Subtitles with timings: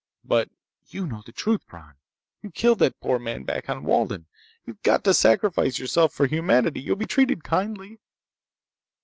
[0.23, 0.49] But...
[0.87, 1.93] you know the truth, Bron!
[2.41, 4.25] You killed that poor man back on Walden.
[4.65, 6.81] You've got to sacrifice yourself for humanity!
[6.81, 7.99] You'll be treated kindly!"